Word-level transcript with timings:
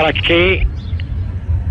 para 0.00 0.12
qué 0.12 0.64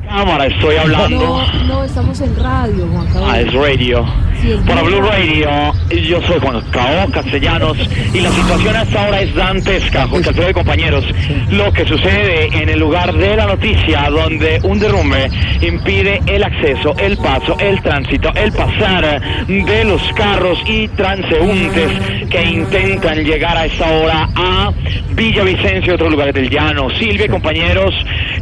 cámara 0.08 0.46
estoy 0.46 0.76
hablando. 0.78 1.20
No, 1.20 1.64
no, 1.66 1.84
estamos 1.84 2.20
en 2.22 2.36
radio, 2.36 2.88
Juan 2.88 3.06
Carlos. 3.08 3.30
Ah, 3.30 3.40
es 3.42 3.54
radio. 3.54 4.06
Sí, 4.42 4.52
es 4.52 4.60
Para 4.62 4.84
Blue 4.84 5.02
Radio, 5.02 5.50
yo 5.90 6.22
soy 6.22 6.40
Juan 6.40 6.62
Cao 6.72 7.12
Castellanos 7.12 7.78
y 8.14 8.22
la 8.22 8.32
situación 8.32 8.76
hasta 8.76 9.06
ahora 9.06 9.22
es 9.22 9.34
dantesca, 9.34 10.08
Jorge 10.08 10.30
Alfredo 10.30 10.50
y 10.50 10.54
compañeros. 10.54 11.06
Lo 11.50 11.74
que 11.74 11.86
sucede 11.86 12.46
en 12.62 12.70
el 12.70 12.80
lugar 12.80 13.14
de 13.14 13.36
la 13.36 13.48
noticia, 13.48 14.10
donde 14.10 14.60
un 14.64 14.80
derrumbe 14.80 15.30
impide 15.62 16.22
el 16.28 16.44
acceso, 16.44 16.96
el 17.00 17.18
paso, 17.18 17.58
el 17.60 17.82
tránsito, 17.82 18.32
el 18.36 18.52
pasar 18.52 19.46
de 19.48 19.84
los 19.86 20.02
carros 20.14 20.60
y 20.68 20.88
transeúntes 20.90 21.92
que 22.30 22.44
intentan 22.44 23.24
llegar 23.24 23.58
a 23.58 23.66
esta 23.66 23.90
hora 23.90 24.30
a 24.36 24.72
Villavicencio 25.16 25.94
y 25.94 25.96
otros 25.96 26.12
lugares 26.12 26.36
del 26.36 26.50
llano. 26.50 26.92
Silvia 26.92 27.28
compañeros, 27.28 27.94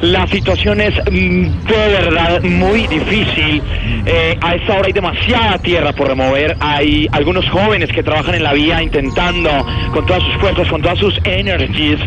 la 0.01 0.27
situación 0.27 0.81
es 0.81 0.93
mm, 1.11 1.65
de 1.65 1.87
verdad 1.89 2.41
muy 2.43 2.87
difícil. 2.87 3.61
Eh, 4.05 4.37
a 4.41 4.55
esta 4.55 4.73
hora 4.73 4.87
hay 4.87 4.93
demasiada 4.93 5.57
tierra 5.59 5.93
por 5.93 6.07
remover. 6.07 6.55
Hay 6.59 7.07
algunos 7.11 7.47
jóvenes 7.49 7.91
que 7.91 8.03
trabajan 8.03 8.35
en 8.35 8.43
la 8.43 8.53
vía 8.53 8.81
intentando 8.81 9.49
con 9.93 10.05
todas 10.05 10.23
sus 10.23 10.35
fuerzas, 10.35 10.67
con 10.67 10.81
todas 10.81 10.99
sus 10.99 11.19
energies, 11.23 11.99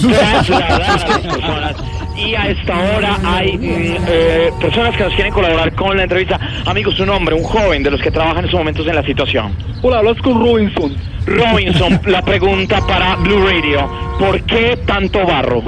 trasladar 0.00 0.72
a 0.72 0.78
las 0.78 1.04
personas. 1.04 1.76
Y 2.16 2.34
a 2.34 2.48
esta 2.48 2.78
hora 2.78 3.18
hay 3.24 3.58
mm, 3.58 3.96
eh, 4.06 4.50
personas 4.60 4.96
que 4.96 5.04
nos 5.04 5.14
quieren 5.14 5.32
colaborar 5.32 5.74
con 5.74 5.96
la 5.96 6.04
entrevista. 6.04 6.38
Amigos, 6.64 6.94
su 6.94 7.04
nombre, 7.04 7.34
un 7.34 7.42
joven 7.42 7.82
de 7.82 7.90
los 7.90 8.00
que 8.00 8.10
trabajan 8.10 8.38
en 8.38 8.44
estos 8.46 8.60
momentos 8.60 8.86
en 8.86 8.94
la 8.94 9.02
situación. 9.02 9.56
Hola, 9.82 9.98
hablas 9.98 10.18
con 10.18 10.40
Robinson. 10.40 10.94
Robinson, 11.26 12.00
la 12.06 12.22
pregunta 12.22 12.80
para 12.86 13.16
Blue 13.16 13.44
Radio. 13.46 13.88
¿Por 14.18 14.42
qué 14.42 14.78
tanto 14.86 15.26
barro? 15.26 15.62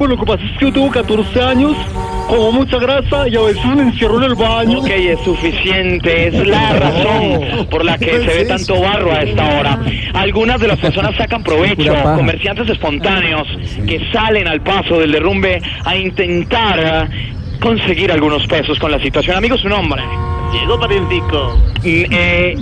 Pues 0.00 0.08
lo 0.08 0.16
que 0.16 0.24
pasa 0.24 0.42
es 0.42 0.58
que 0.58 0.64
yo 0.64 0.72
tengo 0.72 0.90
14 0.90 1.42
años, 1.42 1.76
como 2.26 2.52
mucha 2.52 2.78
grasa 2.78 3.28
y 3.28 3.36
a 3.36 3.40
veces 3.42 3.66
me 3.66 3.82
encierro 3.82 4.16
en 4.16 4.30
el 4.30 4.34
baño. 4.34 4.78
Ok, 4.78 4.88
es 4.88 5.20
suficiente, 5.20 6.28
es 6.28 6.46
la 6.46 6.72
razón 6.72 7.66
por 7.70 7.84
la 7.84 7.98
que 7.98 8.06
se 8.06 8.18
ve 8.18 8.44
tanto 8.46 8.80
barro 8.80 9.12
a 9.12 9.20
esta 9.20 9.58
hora. 9.58 9.78
Algunas 10.14 10.58
de 10.58 10.68
las 10.68 10.78
personas 10.78 11.14
sacan 11.16 11.42
provecho, 11.42 11.92
comerciantes 12.16 12.70
espontáneos 12.70 13.46
que 13.86 14.00
salen 14.10 14.48
al 14.48 14.62
paso 14.62 14.98
del 14.98 15.12
derrumbe 15.12 15.60
a 15.84 15.94
intentar 15.94 17.10
conseguir 17.60 18.10
algunos 18.10 18.46
pesos 18.46 18.78
con 18.78 18.90
la 18.90 19.00
situación. 19.00 19.36
Amigos, 19.36 19.60
su 19.60 19.68
nombre. 19.68 20.02
Llegó 20.50 20.80
Parientico. 20.80 21.58
Mm, 21.82 22.04
eh, 22.10 22.54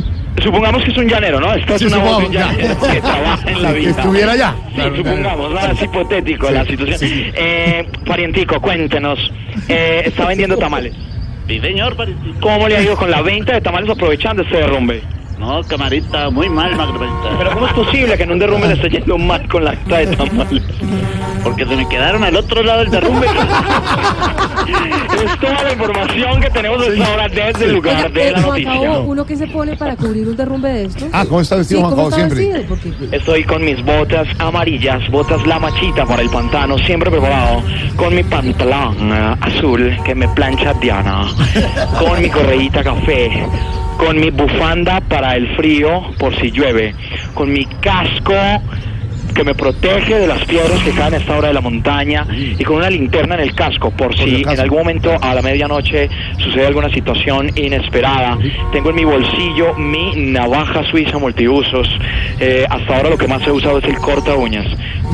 supongamos 0.42 0.82
que 0.84 0.90
es 0.92 0.96
un 0.98 1.08
llanero, 1.08 1.40
¿no? 1.40 1.52
Esta 1.54 1.74
es 1.74 1.80
Sí, 1.80 1.86
una 1.86 1.98
voz 1.98 2.18
de 2.20 2.26
un 2.26 2.32
supongamos, 2.32 2.56
ya. 2.56 2.62
llanero 2.62 2.80
que 2.92 3.00
trabaja 3.00 3.50
en 3.50 3.62
la 3.62 3.68
Que 3.72 3.78
vida. 3.78 3.90
estuviera 3.90 4.32
allá. 4.32 4.54
Sí, 4.74 4.82
supongamos, 4.96 5.50
¿no? 5.52 5.60
es 5.60 5.82
hipotético 5.82 6.50
la 6.50 6.64
situación. 6.64 7.10
Eh, 7.34 7.86
parientico, 8.06 8.60
cuéntenos. 8.60 9.32
Eh, 9.68 10.02
está 10.06 10.26
vendiendo 10.26 10.56
tamales. 10.56 10.94
Sí, 11.46 11.58
señor 11.60 11.96
Parientico. 11.96 12.40
¿Cómo 12.40 12.68
le 12.68 12.76
ha 12.76 12.82
ido 12.82 12.94
con 12.96 13.10
la 13.10 13.22
venta 13.22 13.54
de 13.54 13.60
tamales 13.62 13.88
aprovechando 13.88 14.42
este 14.42 14.58
derrumbe? 14.58 15.02
No, 15.38 15.62
camarita, 15.62 16.30
muy 16.30 16.48
mal, 16.48 16.70
camarita. 16.76 17.38
Pero 17.38 17.52
¿cómo 17.52 17.66
es 17.68 17.72
posible 17.72 18.16
que 18.16 18.22
en 18.24 18.32
un 18.32 18.38
derrumbe 18.38 18.66
le 18.68 18.74
esté 18.74 18.90
yendo 18.90 19.16
mal 19.18 19.46
con 19.48 19.64
la 19.64 19.70
venta 19.72 19.98
de 19.98 20.06
tamales? 20.16 20.62
Porque 21.44 21.64
se 21.64 21.76
me 21.76 21.88
quedaron 21.88 22.24
al 22.24 22.34
otro 22.36 22.62
lado 22.62 22.80
del 22.80 22.90
derrumbe. 22.90 23.26
Es 25.24 25.40
toda 25.40 25.62
la 25.62 25.72
información 25.72 26.40
que 26.40 26.50
tenemos 26.50 26.86
hasta 26.86 27.06
ahora 27.06 27.28
desde 27.28 27.64
el 27.66 27.72
lugar 27.74 28.12
de 28.12 28.30
la 28.32 28.42
Juan 28.42 28.62
Cabo, 28.64 28.74
noticia. 28.84 28.98
¿uno 29.00 29.26
que 29.26 29.36
se 29.36 29.46
pone 29.46 29.76
para 29.76 29.96
cubrir 29.96 30.28
un 30.28 30.36
derrumbe 30.36 30.68
de 30.68 30.84
estos? 30.86 31.08
Ah, 31.12 31.24
¿cómo 31.26 31.40
está 31.40 31.54
Sí, 31.56 31.58
vestido 31.60 31.80
Juan 31.82 31.90
¿cómo 31.94 32.10
Cabo 32.10 32.22
está 32.22 32.36
siempre? 32.36 33.16
Estoy 33.16 33.44
con 33.44 33.64
mis 33.64 33.84
botas 33.84 34.26
amarillas, 34.40 35.08
botas 35.10 35.46
la 35.46 35.58
machita 35.58 36.04
para 36.04 36.22
el 36.22 36.30
pantano, 36.30 36.76
siempre 36.78 37.10
preparado, 37.10 37.62
con 37.96 38.14
mi 38.14 38.22
pantalón 38.24 39.12
eh, 39.12 39.36
azul 39.40 39.96
que 40.04 40.14
me 40.14 40.28
plancha 40.28 40.74
Diana, 40.74 41.26
con 41.98 42.20
mi 42.20 42.28
correíta 42.28 42.82
café, 42.84 43.46
con 43.98 44.18
mi 44.18 44.30
bufanda 44.30 45.00
para 45.00 45.36
el 45.36 45.54
frío 45.56 46.02
por 46.18 46.34
si 46.36 46.50
llueve, 46.50 46.94
con 47.34 47.52
mi 47.52 47.66
casco 47.66 48.32
que 49.34 49.44
me 49.44 49.54
protege 49.54 50.18
de 50.18 50.26
las 50.26 50.44
piedras 50.46 50.82
que 50.82 50.90
caen 50.90 51.14
a 51.14 51.16
esta 51.18 51.36
hora 51.36 51.48
de 51.48 51.54
la 51.54 51.60
montaña 51.60 52.26
y 52.32 52.62
con 52.64 52.76
una 52.76 52.90
linterna 52.90 53.34
en 53.36 53.42
el 53.42 53.54
casco 53.54 53.90
por 53.90 54.16
si 54.16 54.42
en 54.42 54.58
algún 54.58 54.78
momento 54.78 55.14
a 55.20 55.34
la 55.34 55.42
medianoche 55.42 56.08
sucede 56.38 56.66
alguna 56.66 56.90
situación 56.90 57.50
inesperada. 57.54 58.38
Tengo 58.72 58.90
en 58.90 58.96
mi 58.96 59.04
bolsillo 59.04 59.74
mi 59.74 60.30
navaja 60.32 60.82
suiza 60.90 61.18
multiusos. 61.18 61.88
Eh, 62.40 62.66
hasta 62.68 62.96
ahora 62.96 63.10
lo 63.10 63.18
que 63.18 63.28
más 63.28 63.46
he 63.46 63.50
usado 63.50 63.78
es 63.78 63.84
el 63.84 63.96
corta 63.96 64.34
uñas, 64.34 64.66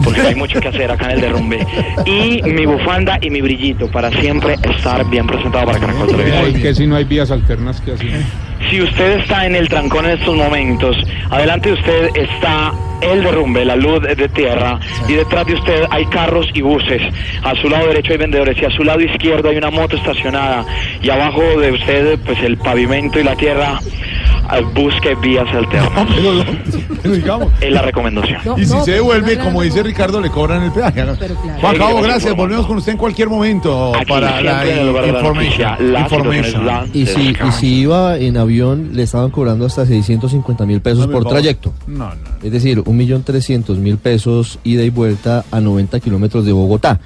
porque 0.02 0.20
hay 0.20 0.34
mucho 0.34 0.60
que 0.60 0.68
hacer 0.68 0.90
acá 0.90 1.06
en 1.06 1.10
el 1.12 1.20
derrumbe. 1.20 1.66
Y 2.06 2.42
mi 2.44 2.64
bufanda 2.66 3.18
y 3.20 3.30
mi 3.30 3.40
brillito 3.40 3.90
para 3.90 4.10
siempre 4.10 4.56
estar 4.62 5.04
bien 5.10 5.26
presentado 5.26 5.66
para 5.66 5.78
Caracol 5.78 6.08
Televisión. 6.08 6.62
Que 6.62 6.74
si 6.74 6.86
no 6.86 6.96
hay 6.96 7.04
vías 7.04 7.30
alternas 7.30 7.80
que 7.80 7.92
así. 7.92 8.08
Si 8.70 8.80
usted 8.80 9.20
está 9.20 9.46
en 9.46 9.56
el 9.56 9.68
trancón 9.68 10.06
en 10.06 10.12
estos 10.18 10.34
momentos, 10.34 10.96
adelante 11.30 11.70
de 11.70 11.74
usted 11.74 12.10
está 12.14 12.72
el 13.00 13.22
derrumbe, 13.22 13.64
la 13.64 13.76
luz 13.76 14.00
de 14.02 14.28
tierra, 14.28 14.78
y 15.08 15.14
detrás 15.14 15.46
de 15.46 15.54
usted 15.54 15.84
hay 15.90 16.06
carros 16.06 16.46
y 16.54 16.62
buses. 16.62 17.02
A 17.42 17.54
su 17.56 17.68
lado 17.68 17.88
derecho 17.88 18.12
hay 18.12 18.18
vendedores 18.18 18.56
y 18.60 18.64
a 18.64 18.70
su 18.70 18.82
lado 18.82 19.00
izquierdo 19.00 19.50
hay 19.50 19.56
una 19.56 19.70
moto 19.70 19.96
estacionada. 19.96 20.64
Y 21.02 21.10
abajo 21.10 21.42
de 21.60 21.72
usted, 21.72 22.18
pues 22.24 22.42
el 22.42 22.56
pavimento 22.56 23.20
y 23.20 23.24
la 23.24 23.36
tierra, 23.36 23.78
busque 24.62 25.14
vías 25.16 25.46
alternas. 25.54 26.06
Pero, 26.14 26.32
no, 26.34 26.44
pero 27.02 27.14
digamos. 27.14 27.52
Es 27.60 27.72
la 27.72 27.82
recomendación. 27.82 28.40
No, 28.44 28.58
Y 28.58 28.64
si 28.64 28.72
no, 28.72 28.84
se 28.84 28.92
devuelve, 28.92 29.38
como 29.38 29.62
dice 29.62 29.82
Ricardo, 29.82 30.20
le 30.20 30.30
cobran 30.30 30.62
el 30.62 30.72
peaje. 30.72 31.04
Pero 31.04 31.16
claro. 31.16 31.36
Juan 31.60 31.76
Cabo, 31.76 32.00
gracias. 32.00 32.34
Volvemos 32.34 32.66
con 32.66 32.78
usted 32.78 32.92
en 32.92 32.98
cualquier 32.98 33.28
momento 33.28 33.94
Aquí 33.94 34.06
para 34.06 34.40
la 34.40 34.64
la- 34.64 36.84
Y 36.92 37.06
si, 37.06 37.30
y 37.30 37.52
si 37.52 37.74
iba 37.80 38.16
en 38.18 38.36
avión, 38.36 38.90
le 38.94 39.02
estaban 39.02 39.30
cobrando 39.30 39.66
hasta 39.66 39.86
650 39.86 40.66
mil 40.66 40.80
pesos 40.80 41.06
por 41.08 41.24
trayecto. 41.26 41.72
No, 41.86 42.08
no. 42.08 42.14
Es 42.42 42.52
decir, 42.52 42.82
1.300.000 42.82 43.98
pesos 43.98 44.58
ida 44.64 44.82
y 44.82 44.90
vuelta 44.90 45.44
a 45.50 45.60
90 45.60 46.00
kilómetros 46.00 46.44
de 46.44 46.52
Bogotá. 46.52 47.00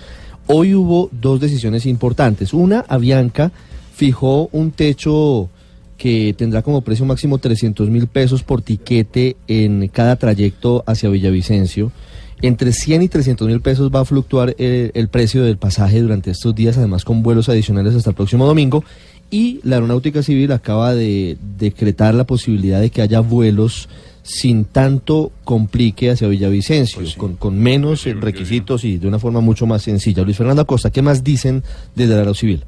Hoy 0.46 0.74
hubo 0.74 1.08
dos 1.12 1.40
decisiones 1.40 1.86
importantes. 1.86 2.54
Una, 2.54 2.84
Avianca 2.88 3.50
fijó 3.94 4.48
un 4.52 4.70
techo 4.70 5.50
que 5.98 6.32
tendrá 6.38 6.62
como 6.62 6.80
precio 6.80 7.04
máximo 7.04 7.38
300 7.38 7.90
mil 7.90 8.06
pesos 8.06 8.42
por 8.44 8.62
tiquete 8.62 9.36
en 9.48 9.88
cada 9.88 10.16
trayecto 10.16 10.84
hacia 10.86 11.10
Villavicencio. 11.10 11.92
Entre 12.40 12.72
100 12.72 13.02
y 13.02 13.08
300 13.08 13.48
mil 13.48 13.60
pesos 13.60 13.90
va 13.92 14.00
a 14.00 14.04
fluctuar 14.04 14.54
eh, 14.58 14.92
el 14.94 15.08
precio 15.08 15.42
del 15.42 15.58
pasaje 15.58 16.00
durante 16.00 16.30
estos 16.30 16.54
días, 16.54 16.78
además 16.78 17.04
con 17.04 17.24
vuelos 17.24 17.48
adicionales 17.48 17.96
hasta 17.96 18.10
el 18.10 18.16
próximo 18.16 18.46
domingo. 18.46 18.84
Y 19.28 19.60
la 19.64 19.76
Aeronáutica 19.76 20.22
Civil 20.22 20.52
acaba 20.52 20.94
de 20.94 21.36
decretar 21.58 22.14
la 22.14 22.24
posibilidad 22.24 22.80
de 22.80 22.90
que 22.90 23.02
haya 23.02 23.20
vuelos 23.20 23.88
sin 24.22 24.66
tanto 24.66 25.32
complique 25.42 26.10
hacia 26.10 26.28
Villavicencio, 26.28 27.02
con, 27.16 27.34
con 27.34 27.58
menos 27.58 28.04
requisitos 28.04 28.84
y 28.84 28.98
de 28.98 29.08
una 29.08 29.18
forma 29.18 29.40
mucho 29.40 29.66
más 29.66 29.82
sencilla. 29.82 30.22
Luis 30.22 30.36
Fernando 30.36 30.62
Acosta, 30.62 30.90
¿qué 30.90 31.02
más 31.02 31.24
dicen 31.24 31.64
desde 31.96 32.12
la 32.12 32.20
Aerocivil? 32.20 32.64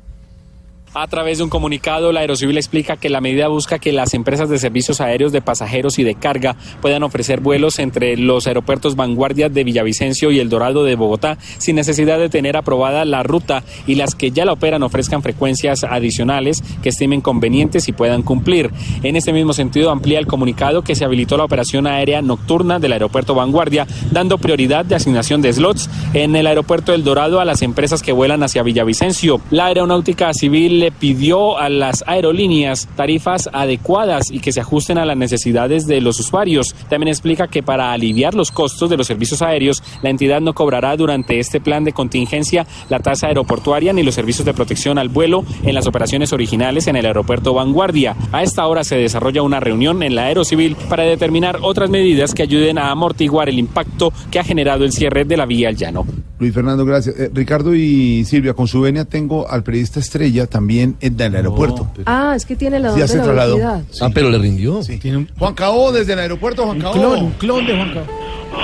A 0.92 1.06
través 1.06 1.38
de 1.38 1.44
un 1.44 1.50
comunicado, 1.50 2.10
la 2.10 2.18
Aerocivil 2.18 2.56
explica 2.56 2.96
que 2.96 3.10
la 3.10 3.20
medida 3.20 3.46
busca 3.46 3.78
que 3.78 3.92
las 3.92 4.12
empresas 4.12 4.48
de 4.48 4.58
servicios 4.58 5.00
aéreos 5.00 5.30
de 5.30 5.40
pasajeros 5.40 6.00
y 6.00 6.02
de 6.02 6.16
carga 6.16 6.56
puedan 6.82 7.04
ofrecer 7.04 7.38
vuelos 7.38 7.78
entre 7.78 8.16
los 8.16 8.48
aeropuertos 8.48 8.96
Vanguardia 8.96 9.48
de 9.48 9.62
Villavicencio 9.62 10.32
y 10.32 10.40
El 10.40 10.48
Dorado 10.48 10.82
de 10.82 10.96
Bogotá 10.96 11.38
sin 11.58 11.76
necesidad 11.76 12.18
de 12.18 12.28
tener 12.28 12.56
aprobada 12.56 13.04
la 13.04 13.22
ruta 13.22 13.62
y 13.86 13.94
las 13.94 14.16
que 14.16 14.32
ya 14.32 14.44
la 14.44 14.54
operan 14.54 14.82
ofrezcan 14.82 15.22
frecuencias 15.22 15.84
adicionales 15.84 16.60
que 16.82 16.88
estimen 16.88 17.20
convenientes 17.20 17.86
y 17.86 17.92
puedan 17.92 18.22
cumplir. 18.22 18.72
En 19.04 19.14
este 19.14 19.32
mismo 19.32 19.52
sentido, 19.52 19.90
amplía 19.90 20.18
el 20.18 20.26
comunicado 20.26 20.82
que 20.82 20.96
se 20.96 21.04
habilitó 21.04 21.36
la 21.36 21.44
operación 21.44 21.86
aérea 21.86 22.20
nocturna 22.20 22.80
del 22.80 22.94
aeropuerto 22.94 23.36
Vanguardia, 23.36 23.86
dando 24.10 24.38
prioridad 24.38 24.84
de 24.84 24.96
asignación 24.96 25.40
de 25.40 25.52
slots 25.52 25.88
en 26.14 26.34
el 26.34 26.48
aeropuerto 26.48 26.92
El 26.92 27.04
Dorado 27.04 27.38
a 27.38 27.44
las 27.44 27.62
empresas 27.62 28.02
que 28.02 28.10
vuelan 28.10 28.42
hacia 28.42 28.64
Villavicencio. 28.64 29.40
La 29.52 29.66
aeronáutica 29.66 30.34
civil 30.34 30.79
le 30.80 30.90
pidió 30.90 31.58
a 31.58 31.68
las 31.68 32.02
aerolíneas 32.06 32.88
tarifas 32.96 33.48
adecuadas 33.52 34.30
y 34.30 34.40
que 34.40 34.52
se 34.52 34.60
ajusten 34.60 34.98
a 34.98 35.04
las 35.04 35.16
necesidades 35.16 35.86
de 35.86 36.00
los 36.00 36.18
usuarios. 36.18 36.74
También 36.88 37.08
explica 37.08 37.48
que 37.48 37.62
para 37.62 37.92
aliviar 37.92 38.34
los 38.34 38.50
costos 38.50 38.90
de 38.90 38.96
los 38.96 39.06
servicios 39.06 39.42
aéreos, 39.42 39.82
la 40.02 40.10
entidad 40.10 40.40
no 40.40 40.54
cobrará 40.54 40.96
durante 40.96 41.38
este 41.38 41.60
plan 41.60 41.84
de 41.84 41.92
contingencia 41.92 42.66
la 42.88 42.98
tasa 42.98 43.28
aeroportuaria 43.28 43.92
ni 43.92 44.02
los 44.02 44.14
servicios 44.14 44.44
de 44.44 44.54
protección 44.54 44.98
al 44.98 45.08
vuelo 45.08 45.44
en 45.62 45.74
las 45.74 45.86
operaciones 45.86 46.32
originales 46.32 46.86
en 46.86 46.96
el 46.96 47.06
aeropuerto 47.06 47.54
Vanguardia. 47.54 48.16
A 48.32 48.42
esta 48.42 48.66
hora 48.66 48.84
se 48.84 48.96
desarrolla 48.96 49.42
una 49.42 49.60
reunión 49.60 50.02
en 50.02 50.14
la 50.14 50.24
Aerocivil 50.24 50.76
para 50.88 51.04
determinar 51.04 51.58
otras 51.62 51.90
medidas 51.90 52.34
que 52.34 52.42
ayuden 52.42 52.78
a 52.78 52.90
amortiguar 52.90 53.48
el 53.48 53.58
impacto 53.58 54.12
que 54.30 54.38
ha 54.38 54.44
generado 54.44 54.84
el 54.84 54.92
cierre 54.92 55.24
de 55.24 55.36
la 55.36 55.46
vía 55.46 55.68
al 55.68 55.76
llano. 55.76 56.06
Luis 56.38 56.54
Fernando, 56.54 56.86
gracias. 56.86 57.18
Eh, 57.18 57.30
Ricardo 57.34 57.74
y 57.74 58.24
Silvia, 58.24 58.54
con 58.54 58.66
su 58.66 58.80
venia 58.80 59.04
tengo 59.04 59.46
al 59.48 59.62
periodista 59.62 60.00
estrella 60.00 60.46
también 60.46 60.69
en 60.78 60.96
el 61.00 61.34
aeropuerto. 61.36 61.90
Ah, 62.06 62.34
es 62.36 62.46
que 62.46 62.54
tiene 62.54 62.78
la 62.78 62.88
Ya 62.90 62.92
doble 62.94 63.08
se 63.08 63.18
trasladó. 63.18 63.56
velocidad. 63.56 63.82
Sí. 63.90 63.98
Ah, 64.02 64.10
pero 64.14 64.30
le 64.30 64.38
rindió. 64.38 64.82
Sí. 64.84 65.00
Juan 65.38 65.54
Cabo, 65.54 65.90
desde 65.90 66.12
el 66.12 66.20
aeropuerto, 66.20 66.64
Juan 66.64 66.78
Cabo. 66.80 66.92
Clon, 66.94 67.30
clon 67.38 67.66
de 67.66 67.74
Juan 67.76 67.88
Carlos. 67.88 68.06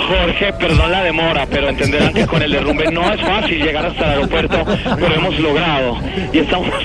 Jorge, 0.09 0.53
perdón 0.55 0.93
la 0.93 1.03
demora, 1.03 1.47
pero 1.51 1.69
entenderán 1.69 2.13
que 2.13 2.27
con 2.27 2.43
el 2.43 2.53
derrumbe 2.53 2.91
no 2.91 3.13
es 3.13 3.21
fácil 3.21 3.63
llegar 3.63 3.87
hasta 3.87 4.05
el 4.05 4.11
aeropuerto, 4.11 4.65
pero 4.99 5.15
hemos 5.15 5.39
logrado. 5.39 5.99
Y 6.33 6.39
estamos... 6.39 6.69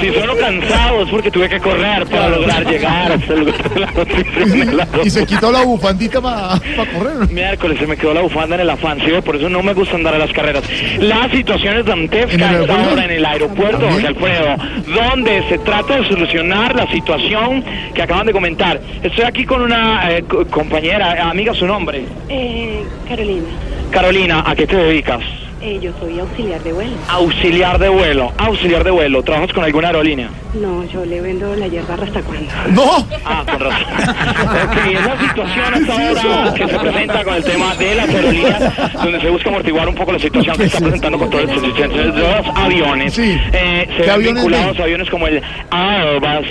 si 0.00 0.12
sueno 0.12 0.36
cansado 0.36 1.02
es 1.02 1.08
porque 1.10 1.30
tuve 1.30 1.48
que 1.48 1.60
correr 1.60 2.04
para 2.06 2.28
lograr 2.28 2.66
llegar 2.66 3.12
hasta 3.12 3.32
el 3.32 3.40
lugar 3.40 3.70
de 3.70 3.80
la 3.80 3.90
noticia. 3.92 4.88
Y 5.04 5.10
se 5.10 5.26
quitó 5.26 5.52
la 5.52 5.62
bufandita 5.62 6.20
para 6.20 6.58
correr. 6.58 7.28
Miércoles 7.30 7.78
se 7.78 7.86
me 7.86 7.96
quedó 7.96 8.14
la 8.14 8.22
bufanda 8.22 8.56
en 8.56 8.62
el 8.62 8.70
afán, 8.70 8.98
¿sí? 9.00 9.12
por 9.24 9.36
eso 9.36 9.48
no 9.48 9.62
me 9.62 9.72
gusta 9.72 9.94
andar 9.96 10.14
a 10.14 10.18
las 10.18 10.32
carreras. 10.32 10.64
La 10.98 11.28
situación 11.30 11.76
es 11.76 11.88
¿En 11.88 11.92
el 11.92 12.08
dantesca 12.10 12.48
a 12.48 12.54
esta 12.60 12.74
aeropuerto? 12.74 12.92
hora 12.92 13.04
en 13.04 13.10
el 13.10 13.24
aeropuerto. 13.24 13.90
José 13.90 14.06
Alfredo, 14.06 14.56
donde 14.94 15.42
se 15.48 15.58
trata 15.58 15.96
de 15.96 16.08
solucionar 16.08 16.74
la 16.74 16.90
situación 16.90 17.64
que 17.94 18.02
acaban 18.18 18.26
de 18.26 18.32
comentar. 18.32 18.80
Estoy 19.02 19.24
aquí 19.24 19.44
con 19.44 19.62
una 19.62 20.10
eh, 20.10 20.24
co- 20.28 20.44
compañera, 20.46 21.30
amiga, 21.30 21.54
su 21.54 21.66
nombre. 21.66 22.04
Eh, 22.28 22.82
Carolina, 23.08 23.46
Carolina, 23.90 24.42
¿a 24.46 24.54
qué 24.56 24.66
te 24.66 24.76
dedicas? 24.76 25.20
eh, 25.60 25.76
yo 25.82 25.90
soy 25.98 26.20
auxiliar 26.20 26.60
de 26.62 26.72
vuelo. 26.72 26.92
Auxiliar 27.08 27.78
de 27.80 27.88
vuelo, 27.88 28.32
auxiliar 28.38 28.84
de 28.84 28.90
vuelo. 28.92 29.22
¿Trabajas 29.24 29.52
con 29.52 29.64
alguna 29.64 29.88
aerolínea? 29.88 30.28
No, 30.54 30.84
yo 30.84 31.04
le 31.04 31.20
vendo 31.20 31.54
la 31.56 31.66
hierba 31.66 31.94
hasta 31.94 32.22
cuando. 32.22 32.48
No. 32.70 33.04
Ah, 33.24 33.42
con 33.44 33.58
razón. 33.58 33.82
ok, 33.82 34.76
es 34.94 35.04
la 35.04 35.18
situación 35.28 35.74
hasta 35.74 35.92
ahora 36.08 36.54
que 36.54 36.68
se 36.68 36.78
presenta 36.78 37.24
con 37.24 37.34
el 37.34 37.44
tema 37.44 37.74
de 37.74 37.94
las 37.96 38.08
aerolíneas, 38.08 38.92
donde 39.02 39.20
se 39.20 39.30
busca 39.30 39.48
amortiguar 39.48 39.88
un 39.88 39.94
poco 39.96 40.12
la 40.12 40.18
situación 40.20 40.56
que 40.56 40.64
está 40.64 40.78
presentando 40.78 41.18
con 41.18 41.28
todo 41.30 41.40
el 41.40 41.50
sistema 41.60 41.92
de 41.94 42.04
los 42.04 42.46
aviones. 42.56 43.14
Sí. 43.14 43.36
Eh, 43.52 43.86
se 43.88 43.94
¿Qué 43.96 44.00
ven 44.02 44.10
aviones 44.10 44.34
vinculados 44.44 44.78
a 44.78 44.82
aviones 44.84 45.10
como 45.10 45.26
el 45.26 45.42
Airbus 45.70 46.46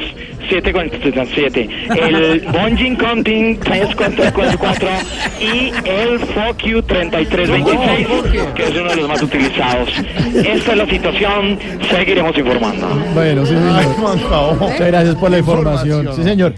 747, 0.50 1.70
el 1.90 2.42
Boeing 2.52 2.96
Conting 2.96 3.60
3444 3.60 4.88
y 5.40 5.72
el 5.90 6.20
FOQ 6.20 6.86
3326, 6.88 8.08
que 8.56 8.64
es 8.64 8.72
uno 8.72 8.90
de 8.90 8.96
los 8.96 9.08
más 9.08 9.22
utilizados. 9.22 9.90
Esta 10.36 10.72
es 10.72 10.78
la 10.78 10.86
situación, 10.86 11.60
seguiremos 11.90 12.38
informando. 12.38 12.88
Bueno, 13.14 13.46
sí, 13.46 13.54
señor. 13.54 14.58
Muchas 14.60 14.88
gracias 14.88 15.16
por 15.16 15.32
la 15.32 15.40
información. 15.40 16.10
Sí, 16.16 16.24
señor. 16.24 16.54